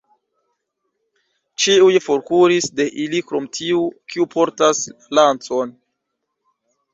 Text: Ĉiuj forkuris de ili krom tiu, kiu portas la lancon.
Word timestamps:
Ĉiuj 1.65 1.99
forkuris 2.05 2.69
de 2.79 2.87
ili 3.03 3.21
krom 3.27 3.45
tiu, 3.59 3.83
kiu 4.15 4.27
portas 4.37 4.83
la 5.05 5.11
lancon. 5.21 5.77